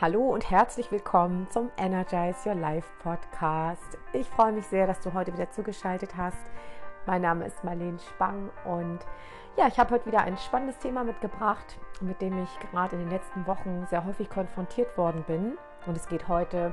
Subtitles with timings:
[0.00, 3.98] Hallo und herzlich willkommen zum Energize Your Life Podcast.
[4.12, 6.38] Ich freue mich sehr, dass du heute wieder zugeschaltet hast.
[7.04, 9.00] Mein Name ist Marlene Spang und
[9.56, 13.10] ja, ich habe heute wieder ein spannendes Thema mitgebracht, mit dem ich gerade in den
[13.10, 15.58] letzten Wochen sehr häufig konfrontiert worden bin.
[15.86, 16.72] Und es geht heute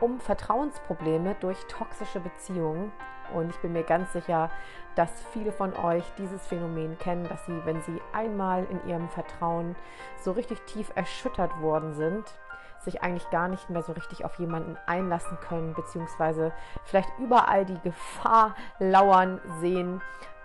[0.00, 2.90] um Vertrauensprobleme durch toxische Beziehungen.
[3.32, 4.50] Und ich bin mir ganz sicher,
[4.96, 9.76] dass viele von euch dieses Phänomen kennen, dass sie, wenn sie einmal in ihrem Vertrauen
[10.18, 12.24] so richtig tief erschüttert worden sind,
[12.86, 16.52] sich eigentlich gar nicht mehr so richtig auf jemanden einlassen können, beziehungsweise
[16.84, 20.00] vielleicht überall die Gefahr lauern sehen,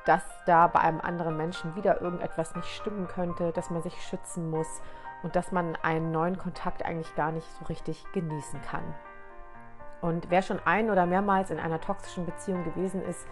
[0.06, 4.50] dass da bei einem anderen Menschen wieder irgendetwas nicht stimmen könnte, dass man sich schützen
[4.50, 4.82] muss
[5.24, 8.84] und dass man einen neuen Kontakt eigentlich gar nicht so richtig genießen kann.
[10.02, 13.28] Und wer schon ein oder mehrmals in einer toxischen Beziehung gewesen ist,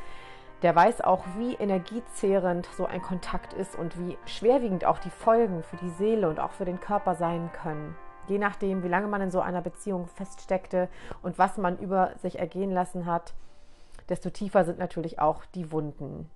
[0.61, 5.63] der weiß auch, wie energiezehrend so ein Kontakt ist und wie schwerwiegend auch die Folgen
[5.63, 7.95] für die Seele und auch für den Körper sein können
[8.29, 10.89] je nachdem, wie lange man in so einer Beziehung feststeckte
[11.21, 13.33] und was man über sich ergehen lassen hat,
[14.09, 16.29] desto tiefer sind natürlich auch die Wunden.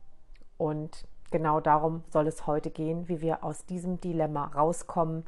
[0.57, 5.25] Und genau darum soll es heute gehen, wie wir aus diesem Dilemma rauskommen,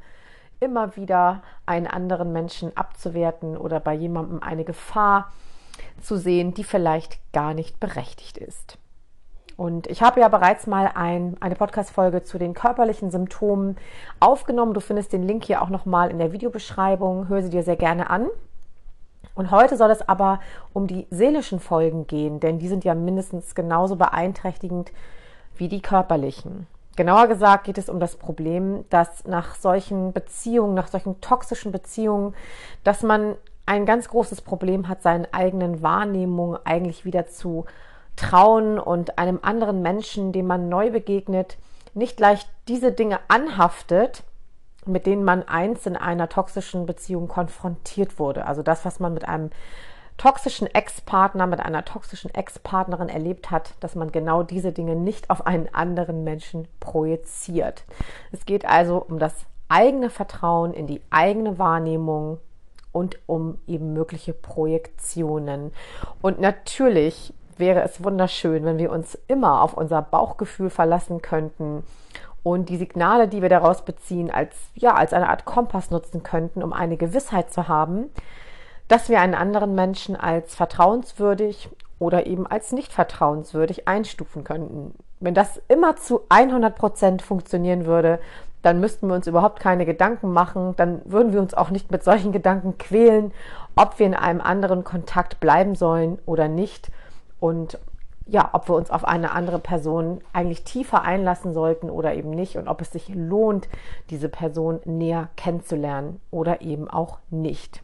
[0.60, 5.32] immer wieder einen anderen Menschen abzuwerten oder bei jemandem eine Gefahr
[6.00, 8.78] zu sehen, die vielleicht gar nicht berechtigt ist.
[9.56, 13.76] Und ich habe ja bereits mal ein, eine Podcast-Folge zu den körperlichen Symptomen
[14.20, 14.74] aufgenommen.
[14.74, 17.28] Du findest den Link hier auch nochmal in der Videobeschreibung.
[17.28, 18.28] Hör sie dir sehr gerne an.
[19.34, 20.40] Und heute soll es aber
[20.72, 24.92] um die seelischen Folgen gehen, denn die sind ja mindestens genauso beeinträchtigend
[25.56, 26.66] wie die körperlichen.
[26.96, 32.34] Genauer gesagt geht es um das Problem, dass nach solchen Beziehungen, nach solchen toxischen Beziehungen,
[32.84, 33.34] dass man
[33.66, 37.66] ein ganz großes Problem hat, seinen eigenen Wahrnehmungen eigentlich wieder zu
[38.16, 41.58] trauen und einem anderen Menschen, dem man neu begegnet,
[41.94, 44.22] nicht leicht diese Dinge anhaftet,
[44.86, 48.46] mit denen man einst in einer toxischen Beziehung konfrontiert wurde.
[48.46, 49.50] Also das, was man mit einem
[50.16, 55.46] toxischen Ex-Partner, mit einer toxischen Ex-Partnerin erlebt hat, dass man genau diese Dinge nicht auf
[55.46, 57.84] einen anderen Menschen projiziert.
[58.32, 59.34] Es geht also um das
[59.68, 62.38] eigene Vertrauen in die eigene Wahrnehmung
[62.92, 65.72] und um eben mögliche Projektionen.
[66.22, 71.82] Und natürlich wäre es wunderschön, wenn wir uns immer auf unser Bauchgefühl verlassen könnten
[72.42, 76.62] und die Signale, die wir daraus beziehen, als, ja, als eine Art Kompass nutzen könnten,
[76.62, 78.10] um eine Gewissheit zu haben,
[78.88, 84.94] dass wir einen anderen Menschen als vertrauenswürdig oder eben als nicht vertrauenswürdig einstufen könnten.
[85.18, 88.20] Wenn das immer zu 100 Prozent funktionieren würde,
[88.62, 92.04] dann müssten wir uns überhaupt keine Gedanken machen, dann würden wir uns auch nicht mit
[92.04, 93.32] solchen Gedanken quälen,
[93.76, 96.90] ob wir in einem anderen Kontakt bleiben sollen oder nicht
[97.46, 97.78] und
[98.28, 102.56] ja, ob wir uns auf eine andere Person eigentlich tiefer einlassen sollten oder eben nicht
[102.56, 103.68] und ob es sich lohnt,
[104.10, 107.82] diese Person näher kennenzulernen oder eben auch nicht.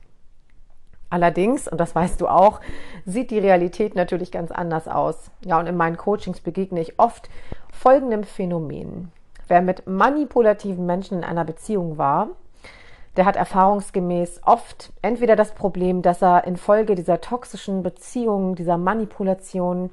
[1.10, 2.60] Allerdings, und das weißt du auch,
[3.04, 5.30] sieht die Realität natürlich ganz anders aus.
[5.44, 7.30] Ja, und in meinen Coachings begegne ich oft
[7.70, 9.12] folgendem Phänomen.
[9.46, 12.30] Wer mit manipulativen Menschen in einer Beziehung war,
[13.16, 19.90] der hat erfahrungsgemäß oft entweder das Problem, dass er infolge dieser toxischen Beziehung, dieser Manipulation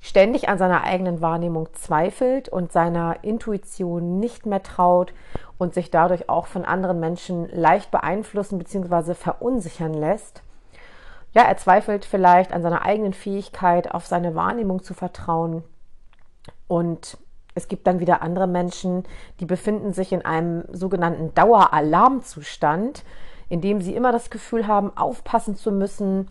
[0.00, 5.12] ständig an seiner eigenen Wahrnehmung zweifelt und seiner Intuition nicht mehr traut
[5.58, 9.14] und sich dadurch auch von anderen Menschen leicht beeinflussen bzw.
[9.14, 10.42] verunsichern lässt.
[11.32, 15.62] Ja, er zweifelt vielleicht an seiner eigenen Fähigkeit, auf seine Wahrnehmung zu vertrauen
[16.66, 17.18] und
[17.54, 19.04] es gibt dann wieder andere Menschen,
[19.40, 23.04] die befinden sich in einem sogenannten Daueralarmzustand,
[23.48, 26.28] in dem sie immer das Gefühl haben, aufpassen zu müssen,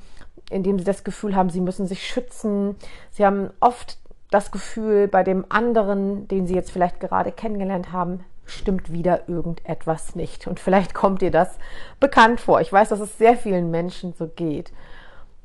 [0.49, 2.75] in dem sie das Gefühl haben, sie müssen sich schützen.
[3.11, 3.97] Sie haben oft
[4.31, 10.15] das Gefühl, bei dem anderen, den sie jetzt vielleicht gerade kennengelernt haben, stimmt wieder irgendetwas
[10.15, 10.47] nicht.
[10.47, 11.57] Und vielleicht kommt dir das
[11.99, 12.61] bekannt vor.
[12.61, 14.71] Ich weiß, dass es sehr vielen Menschen so geht.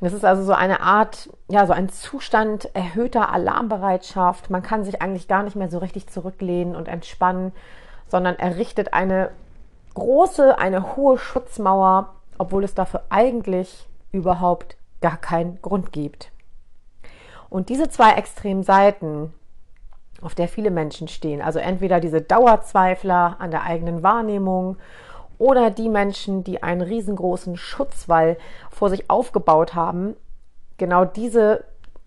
[0.05, 4.51] Das ist also so eine Art, ja, so ein Zustand erhöhter Alarmbereitschaft.
[4.51, 7.53] Man kann sich eigentlich gar nicht mehr so richtig zurücklehnen und entspannen,
[8.09, 9.31] sondern errichtet eine
[9.95, 16.31] große, eine hohe Schutzmauer, obwohl es dafür eigentlich überhaupt gar keinen Grund gibt.
[17.49, 19.33] Und diese zwei extremen Seiten,
[20.21, 24.77] auf der viele Menschen stehen, also entweder diese Dauerzweifler an der eigenen Wahrnehmung
[25.39, 28.37] oder die Menschen, die einen riesengroßen Schutzwall
[28.71, 30.17] vor sich aufgebaut haben,
[30.79, 31.65] genau diese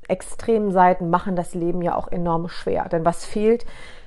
[0.08, 2.88] extremen Seiten machen das Leben ja auch enorm schwer.
[2.90, 3.66] Denn was fehlt,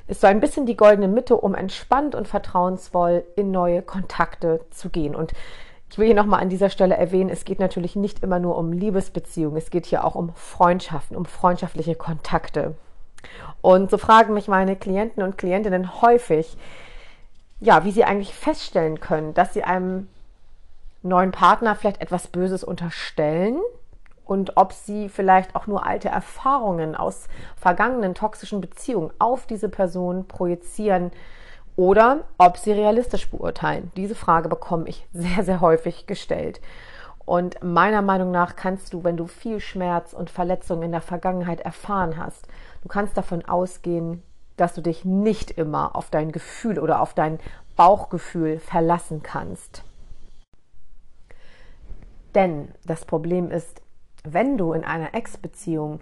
[0.08, 4.88] ist so ein bisschen die goldene Mitte, um entspannt und vertrauensvoll in neue Kontakte zu
[4.88, 5.14] gehen.
[5.14, 5.32] Und
[5.90, 8.72] ich will hier nochmal an dieser Stelle erwähnen, es geht natürlich nicht immer nur um
[8.72, 12.74] Liebesbeziehungen, es geht hier auch um Freundschaften, um freundschaftliche Kontakte.
[13.60, 16.56] Und so fragen mich meine Klienten und Klientinnen häufig,
[17.60, 20.08] ja, wie sie eigentlich feststellen können, dass sie einem
[21.02, 23.58] neuen Partner vielleicht etwas Böses unterstellen
[24.24, 30.26] und ob sie vielleicht auch nur alte Erfahrungen aus vergangenen toxischen Beziehungen auf diese Person
[30.26, 31.10] projizieren
[31.76, 33.90] oder ob sie realistisch beurteilen.
[33.96, 36.60] Diese Frage bekomme ich sehr, sehr häufig gestellt.
[37.24, 41.60] Und meiner Meinung nach kannst du, wenn du viel Schmerz und Verletzungen in der Vergangenheit
[41.60, 42.48] erfahren hast,
[42.82, 44.22] du kannst davon ausgehen,
[44.60, 47.38] dass du dich nicht immer auf dein Gefühl oder auf dein
[47.76, 49.84] Bauchgefühl verlassen kannst.
[52.34, 53.80] Denn das Problem ist,
[54.22, 56.00] wenn du in einer Ex-Beziehung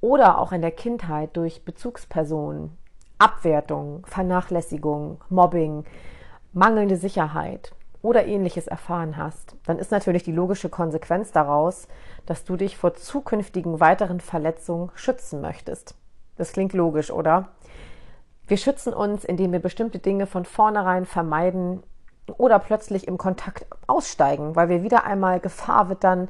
[0.00, 2.76] oder auch in der Kindheit durch Bezugspersonen,
[3.18, 5.84] Abwertung, Vernachlässigung, Mobbing,
[6.52, 11.88] mangelnde Sicherheit oder ähnliches erfahren hast, dann ist natürlich die logische Konsequenz daraus,
[12.26, 15.94] dass du dich vor zukünftigen weiteren Verletzungen schützen möchtest.
[16.36, 17.48] Das klingt logisch, oder?
[18.46, 21.82] Wir schützen uns, indem wir bestimmte Dinge von vornherein vermeiden
[22.36, 26.28] oder plötzlich im Kontakt aussteigen, weil wir wieder einmal Gefahr wittern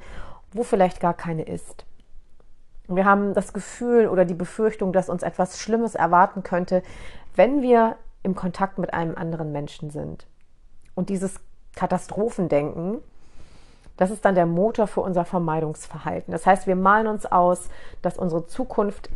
[0.55, 1.85] wo vielleicht gar keine ist.
[2.87, 6.83] Wir haben das Gefühl oder die Befürchtung, dass uns etwas Schlimmes erwarten könnte,
[7.35, 10.27] wenn wir im Kontakt mit einem anderen Menschen sind.
[10.95, 11.41] Und dieses
[11.75, 12.99] Katastrophendenken,
[13.97, 16.33] das ist dann der Motor für unser Vermeidungsverhalten.
[16.33, 17.69] Das heißt, wir malen uns aus,
[18.01, 19.11] dass unsere Zukunft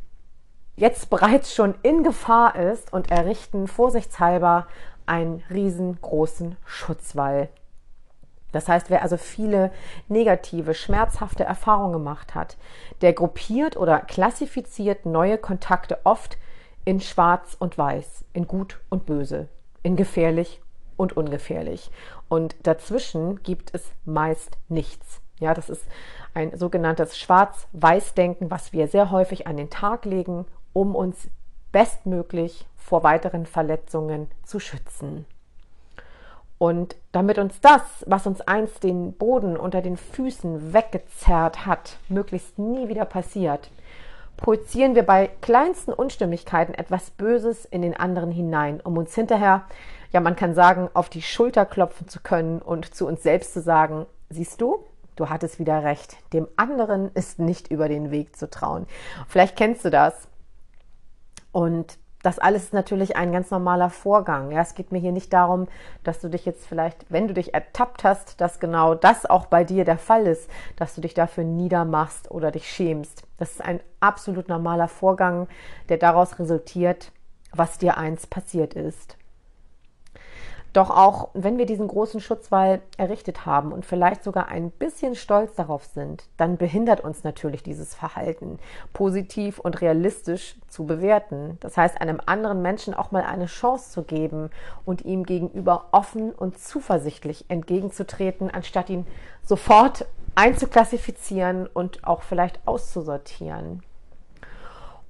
[0.79, 4.67] jetzt bereits schon in Gefahr ist und errichten vorsichtshalber
[5.07, 7.49] einen riesengroßen Schutzwall.
[8.53, 9.73] Das heißt, wer also viele
[10.09, 12.57] negative, schmerzhafte Erfahrungen gemacht hat,
[13.03, 16.39] der gruppiert oder klassifiziert neue Kontakte oft
[16.85, 19.49] in schwarz und weiß, in gut und böse,
[19.83, 20.63] in gefährlich
[20.97, 21.91] und ungefährlich.
[22.29, 25.21] Und dazwischen gibt es meist nichts.
[25.41, 25.85] Ja, das ist
[26.35, 30.47] ein sogenanntes Schwarz-Weiß-Denken, was wir sehr häufig an den Tag legen,
[30.79, 31.27] um uns
[31.73, 35.27] bestmöglich vor weiteren Verletzungen zu schützen.
[36.57, 42.61] Und damit uns das, was uns einst den Boden unter den Füßen weggezerrt hat, möglichst
[42.61, 43.73] nie wieder passiert,
[44.37, 49.65] projizieren wir bei kleinsten Unstimmigkeiten etwas Böses in den anderen hinein, um uns hinterher,
[50.13, 53.63] ja man kann sagen, auf die Schulter klopfen zu können und zu uns selbst zu
[53.63, 54.85] sagen, siehst du,
[55.17, 58.87] du hattest wieder recht, dem anderen ist nicht über den Weg zu trauen.
[59.27, 60.28] Vielleicht kennst du das.
[61.53, 64.51] Und das alles ist natürlich ein ganz normaler Vorgang.
[64.51, 65.69] Ja, es geht mir hier nicht darum,
[66.03, 69.65] dass du dich jetzt vielleicht, wenn du dich ertappt hast, dass genau das auch bei
[69.65, 73.23] dir der Fall ist, dass du dich dafür niedermachst oder dich schämst.
[73.37, 75.49] Das ist ein absolut normaler Vorgang,
[75.89, 77.13] der daraus resultiert,
[77.53, 79.18] was dir einst passiert ist.
[80.73, 85.55] Doch auch wenn wir diesen großen Schutzwall errichtet haben und vielleicht sogar ein bisschen stolz
[85.55, 88.59] darauf sind, dann behindert uns natürlich dieses Verhalten,
[88.93, 91.57] positiv und realistisch zu bewerten.
[91.61, 94.51] Das heißt, einem anderen Menschen auch mal eine Chance zu geben
[94.85, 99.07] und ihm gegenüber offen und zuversichtlich entgegenzutreten, anstatt ihn
[99.43, 103.83] sofort einzuklassifizieren und auch vielleicht auszusortieren.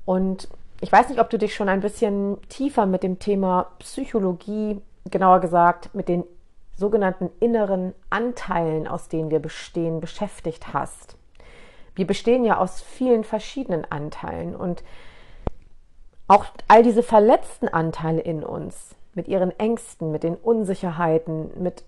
[0.04, 0.48] Und
[0.80, 5.40] ich weiß nicht, ob du dich schon ein bisschen tiefer mit dem Thema Psychologie genauer
[5.40, 6.24] gesagt mit den
[6.76, 11.16] sogenannten inneren Anteilen, aus denen wir bestehen, beschäftigt hast.
[11.94, 14.84] Wir bestehen ja aus vielen verschiedenen Anteilen und
[16.28, 21.84] auch all diese verletzten Anteile in uns, mit ihren Ängsten, mit den Unsicherheiten, mit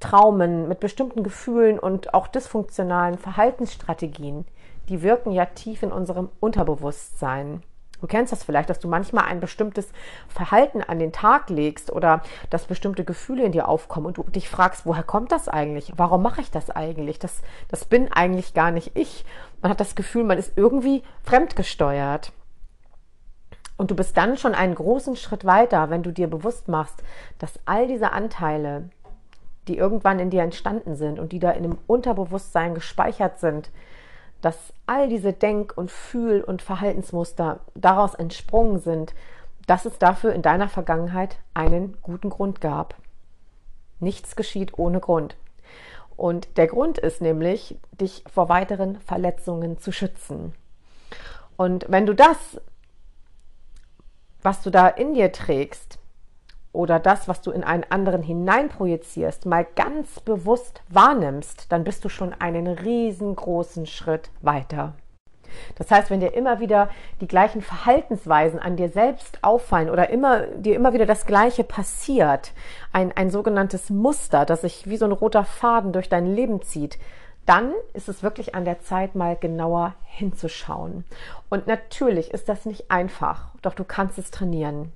[0.00, 4.46] Traumen, mit bestimmten Gefühlen und auch dysfunktionalen Verhaltensstrategien,
[4.88, 7.62] die wirken ja tief in unserem Unterbewusstsein.
[8.02, 9.88] Du kennst das vielleicht, dass du manchmal ein bestimmtes
[10.26, 14.48] Verhalten an den Tag legst oder dass bestimmte Gefühle in dir aufkommen und du dich
[14.48, 15.92] fragst, woher kommt das eigentlich?
[15.96, 17.20] Warum mache ich das eigentlich?
[17.20, 19.24] Das, das bin eigentlich gar nicht ich.
[19.62, 22.32] Man hat das Gefühl, man ist irgendwie fremdgesteuert.
[23.76, 27.04] Und du bist dann schon einen großen Schritt weiter, wenn du dir bewusst machst,
[27.38, 28.90] dass all diese Anteile,
[29.68, 33.70] die irgendwann in dir entstanden sind und die da in dem Unterbewusstsein gespeichert sind,
[34.42, 39.14] dass all diese Denk- und Fühl- und Verhaltensmuster daraus entsprungen sind,
[39.66, 42.96] dass es dafür in deiner Vergangenheit einen guten Grund gab.
[44.00, 45.36] Nichts geschieht ohne Grund.
[46.16, 50.52] Und der Grund ist nämlich, dich vor weiteren Verletzungen zu schützen.
[51.56, 52.60] Und wenn du das,
[54.42, 55.98] was du da in dir trägst,
[56.72, 62.08] oder das, was du in einen anderen hineinprojizierst, mal ganz bewusst wahrnimmst, dann bist du
[62.08, 64.94] schon einen riesengroßen Schritt weiter.
[65.76, 66.88] Das heißt, wenn dir immer wieder
[67.20, 72.52] die gleichen Verhaltensweisen an dir selbst auffallen oder immer, dir immer wieder das Gleiche passiert,
[72.92, 76.98] ein, ein sogenanntes Muster, das sich wie so ein roter Faden durch dein Leben zieht,
[77.44, 81.04] dann ist es wirklich an der Zeit, mal genauer hinzuschauen.
[81.50, 84.92] Und natürlich ist das nicht einfach, doch du kannst es trainieren.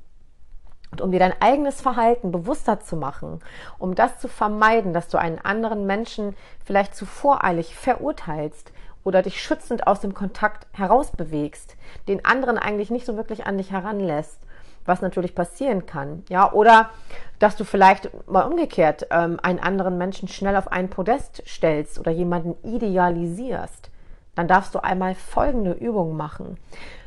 [0.91, 3.41] Und um dir dein eigenes Verhalten bewusster zu machen,
[3.79, 8.73] um das zu vermeiden, dass du einen anderen Menschen vielleicht zu voreilig verurteilst
[9.05, 11.77] oder dich schützend aus dem Kontakt herausbewegst,
[12.09, 14.41] den anderen eigentlich nicht so wirklich an dich heranlässt,
[14.85, 16.91] was natürlich passieren kann, ja, oder
[17.39, 22.11] dass du vielleicht mal umgekehrt ähm, einen anderen Menschen schnell auf einen Podest stellst oder
[22.11, 23.91] jemanden idealisierst,
[24.35, 26.59] dann darfst du einmal folgende Übung machen.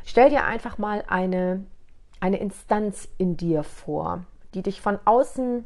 [0.04, 1.64] Stell dir einfach mal eine
[2.20, 4.24] eine Instanz in dir vor,
[4.54, 5.64] die dich von außen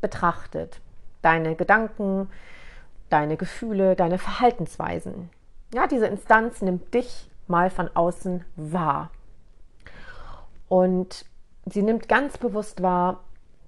[0.00, 0.80] betrachtet.
[1.22, 2.28] Deine Gedanken,
[3.08, 5.30] deine Gefühle, deine Verhaltensweisen.
[5.72, 9.10] Ja, diese Instanz nimmt dich mal von außen wahr.
[10.68, 11.24] Und
[11.66, 13.20] sie nimmt ganz bewusst wahr,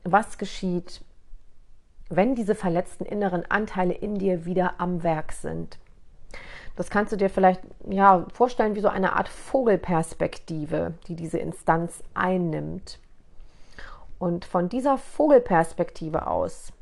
[0.03, 1.03] was geschieht,
[2.09, 5.79] wenn diese verletzten inneren Anteile in dir wieder am Werk sind.
[6.77, 12.03] Das kannst du dir vielleicht ja, vorstellen wie so eine Art Vogelperspektive, die diese Instanz
[12.15, 12.99] einnimmt.
[14.19, 16.73] Und von dieser Vogelperspektive aus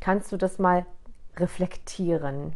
[0.00, 0.86] kannst du das mal
[1.36, 2.54] reflektieren.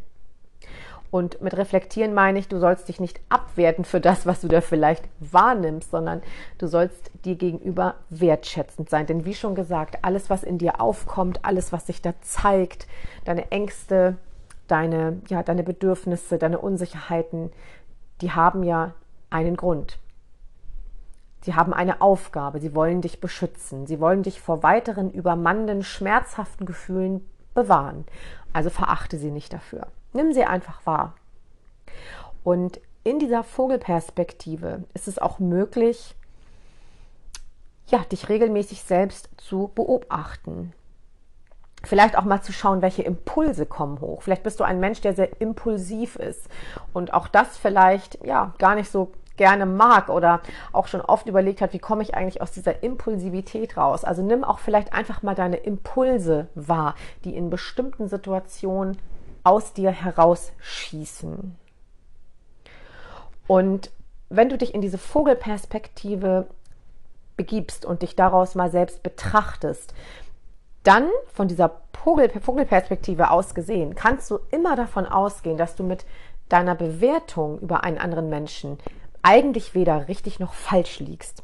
[1.10, 4.60] Und mit reflektieren meine ich, du sollst dich nicht abwerten für das, was du da
[4.60, 6.22] vielleicht wahrnimmst, sondern
[6.58, 9.06] du sollst dir gegenüber wertschätzend sein.
[9.06, 12.86] Denn wie schon gesagt, alles, was in dir aufkommt, alles, was sich da zeigt,
[13.24, 14.16] deine Ängste,
[14.66, 17.50] deine, ja, deine Bedürfnisse, deine Unsicherheiten,
[18.20, 18.94] die haben ja
[19.30, 19.98] einen Grund.
[21.42, 26.66] Sie haben eine Aufgabe, sie wollen dich beschützen, sie wollen dich vor weiteren übermannenden, schmerzhaften
[26.66, 28.04] Gefühlen bewahren.
[28.52, 29.88] Also verachte sie nicht dafür.
[30.12, 31.14] Nimm sie einfach wahr.
[32.42, 36.16] Und in dieser Vogelperspektive ist es auch möglich,
[37.88, 40.72] ja, dich regelmäßig selbst zu beobachten,
[41.86, 44.22] Vielleicht auch mal zu schauen, welche Impulse kommen hoch.
[44.22, 46.48] Vielleicht bist du ein Mensch, der sehr impulsiv ist
[46.92, 50.40] und auch das vielleicht ja gar nicht so gerne mag oder
[50.72, 54.04] auch schon oft überlegt hat, wie komme ich eigentlich aus dieser Impulsivität raus.
[54.04, 58.98] Also nimm auch vielleicht einfach mal deine Impulse wahr, die in bestimmten Situationen
[59.44, 61.56] aus dir herausschießen.
[63.46, 63.90] Und
[64.28, 66.48] wenn du dich in diese Vogelperspektive
[67.36, 69.94] begibst und dich daraus mal selbst betrachtest,
[70.86, 76.06] dann von dieser Vogel Vogelperspektive aus gesehen, kannst du immer davon ausgehen, dass du mit
[76.48, 78.78] deiner Bewertung über einen anderen Menschen
[79.22, 81.42] eigentlich weder richtig noch falsch liegst.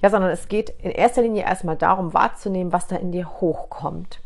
[0.00, 4.22] Ja, sondern es geht in erster Linie erstmal darum, wahrzunehmen, was da in dir hochkommt.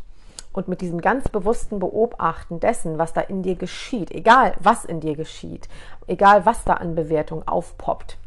[0.53, 5.01] Und mit diesem ganz bewussten Beobachten dessen, was da in dir geschieht, egal was in
[5.01, 5.67] dir geschieht,
[6.07, 8.17] egal was da an Bewertung aufpoppt,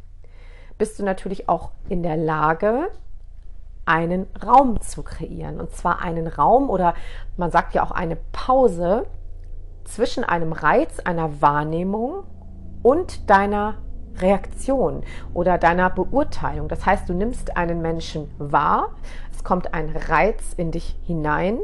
[0.76, 2.90] bist du natürlich auch in der Lage,
[3.86, 5.60] einen Raum zu kreieren.
[5.60, 6.94] Und zwar einen Raum oder
[7.36, 9.06] man sagt ja auch eine Pause
[9.84, 12.24] zwischen einem Reiz, einer Wahrnehmung
[12.82, 13.76] und deiner
[14.18, 16.68] Reaktion oder deiner Beurteilung.
[16.68, 18.90] Das heißt, du nimmst einen Menschen wahr,
[19.32, 21.58] es kommt ein Reiz in dich hinein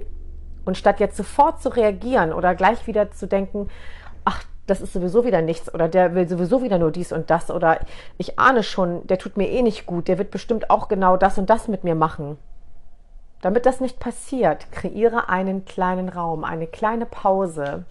[0.64, 3.68] und statt jetzt sofort zu reagieren oder gleich wieder zu denken,
[4.66, 7.80] das ist sowieso wieder nichts oder der will sowieso wieder nur dies und das oder
[8.18, 11.38] ich ahne schon, der tut mir eh nicht gut, der wird bestimmt auch genau das
[11.38, 12.38] und das mit mir machen.
[13.40, 17.84] Damit das nicht passiert, kreiere einen kleinen Raum, eine kleine Pause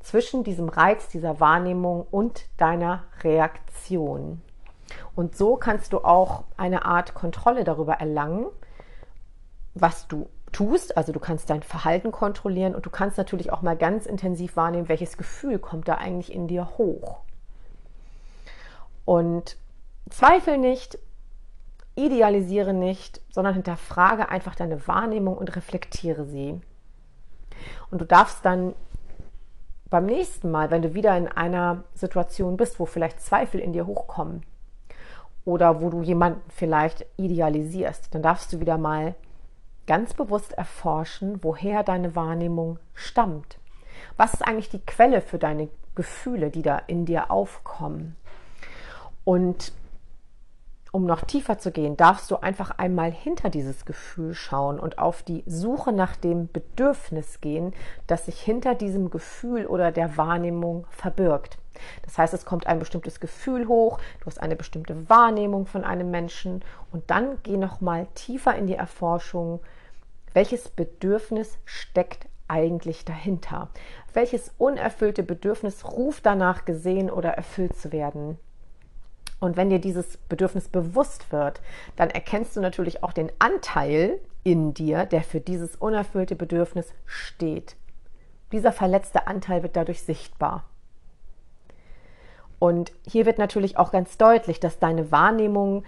[0.00, 4.40] zwischen diesem Reiz, dieser Wahrnehmung und deiner Reaktion.
[5.16, 8.46] Und so kannst du auch eine Art Kontrolle darüber erlangen,
[9.74, 10.96] was du tust.
[10.96, 14.88] Also du kannst dein Verhalten kontrollieren und du kannst natürlich auch mal ganz intensiv wahrnehmen,
[14.88, 17.20] welches Gefühl kommt da eigentlich in dir hoch.
[19.04, 19.56] Und
[20.10, 20.98] zweifel nicht,
[21.96, 26.60] idealisiere nicht, sondern hinterfrage einfach deine Wahrnehmung und reflektiere sie.
[27.90, 28.74] Und du darfst dann
[29.90, 33.86] beim nächsten Mal, wenn du wieder in einer Situation bist, wo vielleicht Zweifel in dir
[33.86, 34.42] hochkommen
[35.44, 39.14] oder wo du jemanden vielleicht idealisierst, dann darfst du wieder mal
[39.86, 43.58] ganz bewusst erforschen, woher deine Wahrnehmung stammt.
[44.16, 48.16] Was ist eigentlich die Quelle für deine Gefühle, die da in dir aufkommen?
[49.24, 49.72] Und
[50.92, 55.22] um noch tiefer zu gehen, darfst du einfach einmal hinter dieses Gefühl schauen und auf
[55.22, 57.72] die Suche nach dem Bedürfnis gehen,
[58.06, 61.56] das sich hinter diesem Gefühl oder der Wahrnehmung verbirgt.
[62.02, 66.10] Das heißt, es kommt ein bestimmtes Gefühl hoch, du hast eine bestimmte Wahrnehmung von einem
[66.10, 69.60] Menschen und dann geh noch mal tiefer in die Erforschung,
[70.34, 73.68] welches Bedürfnis steckt eigentlich dahinter?
[74.12, 78.38] Welches unerfüllte Bedürfnis ruft danach gesehen oder erfüllt zu werden?
[79.40, 81.60] Und wenn dir dieses Bedürfnis bewusst wird,
[81.96, 87.76] dann erkennst du natürlich auch den Anteil in dir, der für dieses unerfüllte Bedürfnis steht.
[88.52, 90.64] Dieser verletzte Anteil wird dadurch sichtbar.
[92.62, 95.82] Und hier wird natürlich auch ganz deutlich, dass deine Wahrnehmung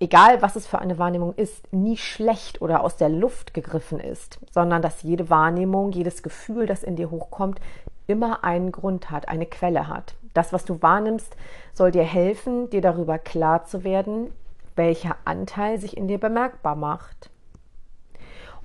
[0.00, 4.38] egal was es für eine Wahrnehmung ist, nie schlecht oder aus der Luft gegriffen ist,
[4.50, 7.60] sondern dass jede Wahrnehmung, jedes Gefühl, das in dir hochkommt,
[8.06, 10.14] immer einen Grund hat, eine Quelle hat.
[10.32, 11.36] Das, was du wahrnimmst,
[11.74, 14.32] soll dir helfen, dir darüber klar zu werden,
[14.74, 17.28] welcher Anteil sich in dir bemerkbar macht.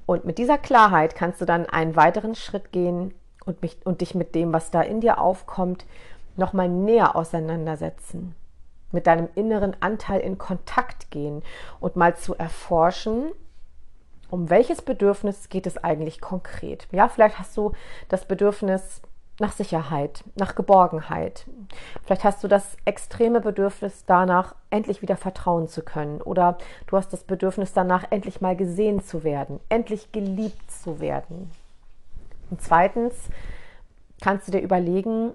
[0.06, 3.14] Und mit dieser Klarheit kannst du dann einen weiteren Schritt gehen
[3.46, 5.86] und, mich, und dich mit dem, was da in dir aufkommt,
[6.38, 8.36] nochmal näher auseinandersetzen
[8.92, 11.44] mit deinem inneren Anteil in Kontakt gehen
[11.80, 13.32] und mal zu erforschen,
[14.30, 16.88] um welches Bedürfnis geht es eigentlich konkret.
[16.92, 17.74] Ja, vielleicht hast du
[18.10, 19.02] das Bedürfnis
[19.40, 21.46] nach Sicherheit, nach Geborgenheit.
[22.04, 26.22] Vielleicht hast du das extreme Bedürfnis danach, endlich wieder vertrauen zu können.
[26.22, 31.52] Oder du hast das Bedürfnis danach, endlich mal gesehen zu werden, endlich geliebt zu werden.
[32.50, 33.30] Und zweitens
[34.22, 35.34] kannst du dir überlegen,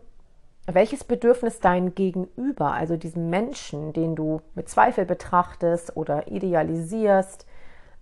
[0.66, 7.46] welches Bedürfnis dein Gegenüber, also diesem Menschen, den du mit Zweifel betrachtest oder idealisierst,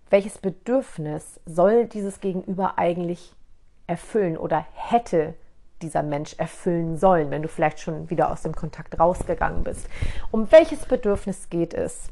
[0.09, 3.33] welches Bedürfnis soll dieses Gegenüber eigentlich
[3.87, 5.33] erfüllen oder hätte
[5.81, 9.87] dieser Mensch erfüllen sollen, wenn du vielleicht schon wieder aus dem Kontakt rausgegangen bist?
[10.29, 12.09] Um welches Bedürfnis geht es?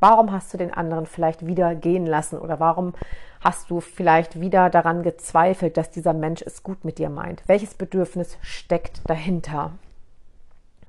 [0.00, 2.94] Warum hast du den anderen vielleicht wieder gehen lassen oder warum
[3.40, 7.42] hast du vielleicht wieder daran gezweifelt, dass dieser Mensch es gut mit dir meint?
[7.46, 9.72] Welches Bedürfnis steckt dahinter?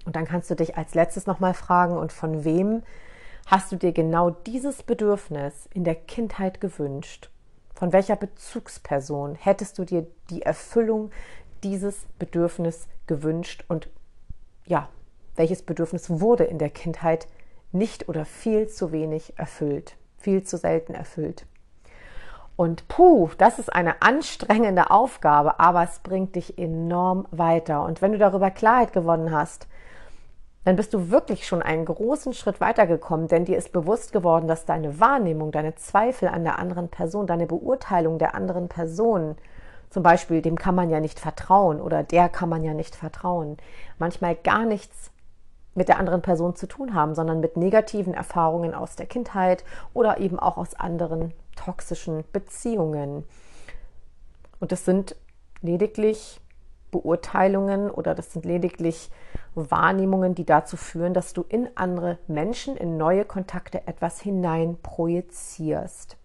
[0.05, 2.83] Und dann kannst du dich als letztes nochmal fragen, und von wem
[3.47, 7.29] hast du dir genau dieses Bedürfnis in der Kindheit gewünscht?
[7.73, 11.11] Von welcher Bezugsperson hättest du dir die Erfüllung
[11.63, 13.65] dieses Bedürfnis gewünscht?
[13.67, 13.89] Und
[14.65, 14.89] ja,
[15.35, 17.38] welches Bedürfnis wurde in der Kindheit gewünscht?
[17.71, 21.45] Nicht oder viel zu wenig erfüllt, viel zu selten erfüllt.
[22.55, 27.85] Und puh, das ist eine anstrengende Aufgabe, aber es bringt dich enorm weiter.
[27.85, 29.67] Und wenn du darüber Klarheit gewonnen hast,
[30.65, 34.65] dann bist du wirklich schon einen großen Schritt weitergekommen, denn dir ist bewusst geworden, dass
[34.65, 39.35] deine Wahrnehmung, deine Zweifel an der anderen Person, deine Beurteilung der anderen Person,
[39.89, 43.57] zum Beispiel dem kann man ja nicht vertrauen oder der kann man ja nicht vertrauen,
[43.97, 45.11] manchmal gar nichts
[45.79, 49.63] mit der anderen Person zu tun haben, sondern mit negativen Erfahrungen aus der Kindheit
[49.93, 53.23] oder eben auch aus anderen toxischen Beziehungen.
[54.59, 55.15] Und das sind
[55.61, 56.41] lediglich
[56.91, 59.09] Beurteilungen oder das sind lediglich
[59.55, 66.18] Wahrnehmungen, die dazu führen, dass du in andere Menschen, in neue Kontakte etwas hinein projizierst.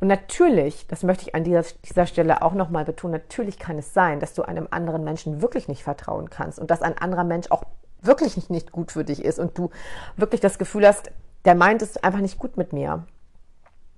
[0.00, 3.94] Und natürlich, das möchte ich an dieser, dieser Stelle auch nochmal betonen, natürlich kann es
[3.94, 7.50] sein, dass du einem anderen Menschen wirklich nicht vertrauen kannst und dass ein anderer Mensch
[7.50, 7.64] auch
[8.00, 9.70] wirklich nicht, nicht gut für dich ist und du
[10.16, 11.10] wirklich das Gefühl hast,
[11.44, 13.04] der meint es einfach nicht gut mit mir.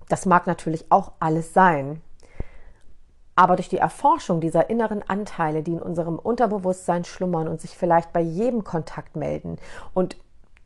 [0.09, 2.01] Das mag natürlich auch alles sein.
[3.35, 8.11] Aber durch die Erforschung dieser inneren Anteile, die in unserem Unterbewusstsein schlummern und sich vielleicht
[8.11, 9.57] bei jedem Kontakt melden
[9.93, 10.17] und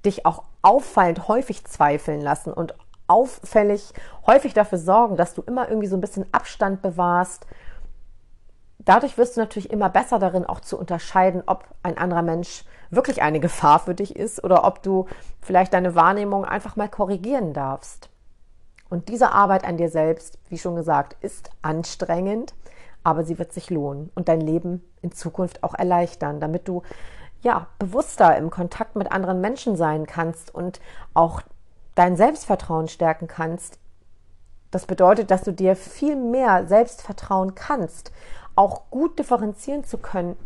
[0.05, 2.75] dich auch auffallend häufig zweifeln lassen und
[3.07, 3.93] auffällig
[4.25, 7.45] häufig dafür sorgen, dass du immer irgendwie so ein bisschen Abstand bewahrst.
[8.79, 13.21] Dadurch wirst du natürlich immer besser darin, auch zu unterscheiden, ob ein anderer Mensch wirklich
[13.21, 15.07] eine Gefahr für dich ist oder ob du
[15.41, 18.09] vielleicht deine Wahrnehmung einfach mal korrigieren darfst.
[18.89, 22.53] Und diese Arbeit an dir selbst, wie schon gesagt, ist anstrengend,
[23.03, 26.83] aber sie wird sich lohnen und dein Leben in Zukunft auch erleichtern, damit du
[27.41, 30.79] ja bewusster im Kontakt mit anderen Menschen sein kannst und
[31.13, 31.41] auch
[31.95, 33.79] dein Selbstvertrauen stärken kannst.
[34.71, 38.11] Das bedeutet, dass du dir viel mehr Selbstvertrauen kannst,
[38.55, 40.37] auch gut differenzieren zu können,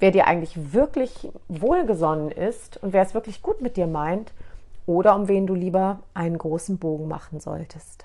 [0.00, 4.32] wer dir eigentlich wirklich wohlgesonnen ist und wer es wirklich gut mit dir meint
[4.86, 8.04] oder um wen du lieber einen großen Bogen machen solltest.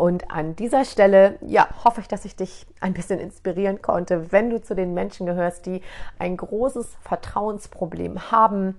[0.00, 4.48] Und an dieser Stelle, ja, hoffe ich, dass ich dich ein bisschen inspirieren konnte, wenn
[4.48, 5.82] du zu den Menschen gehörst, die
[6.18, 8.78] ein großes Vertrauensproblem haben,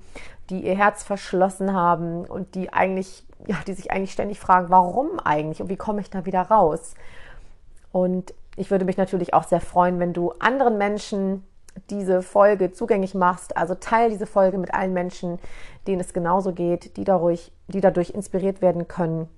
[0.49, 5.19] die ihr Herz verschlossen haben und die eigentlich, ja, die sich eigentlich ständig fragen, warum
[5.19, 6.95] eigentlich und wie komme ich da wieder raus?
[7.91, 11.43] Und ich würde mich natürlich auch sehr freuen, wenn du anderen Menschen
[11.91, 13.57] diese Folge zugänglich machst.
[13.57, 15.37] Also teil diese Folge mit allen Menschen,
[15.85, 19.29] denen es genauso geht, die dadurch, die dadurch inspiriert werden können.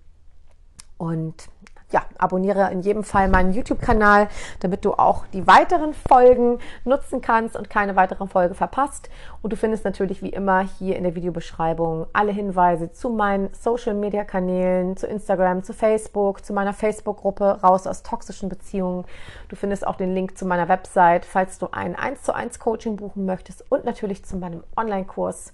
[0.97, 1.49] Und
[1.93, 4.27] ja, abonniere in jedem Fall meinen YouTube-Kanal,
[4.59, 9.09] damit du auch die weiteren Folgen nutzen kannst und keine weitere Folge verpasst.
[9.41, 14.97] Und du findest natürlich wie immer hier in der Videobeschreibung alle Hinweise zu meinen Social-Media-Kanälen,
[14.97, 19.05] zu Instagram, zu Facebook, zu meiner Facebook-Gruppe Raus aus toxischen Beziehungen.
[19.49, 22.95] Du findest auch den Link zu meiner Website, falls du ein 1 zu 1 Coaching
[22.95, 25.53] buchen möchtest und natürlich zu meinem Online-Kurs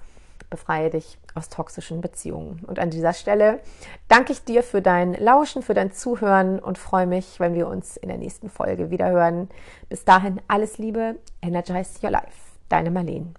[0.50, 2.64] befreie dich aus toxischen Beziehungen.
[2.66, 3.60] Und an dieser Stelle
[4.08, 7.98] danke ich dir für dein Lauschen, für dein Zuhören und freue mich, wenn wir uns
[7.98, 9.50] in der nächsten Folge wieder hören.
[9.90, 12.58] Bis dahin alles Liebe, energize your life.
[12.70, 13.34] Deine Marlene.